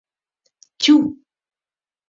—Тю! 0.81 0.95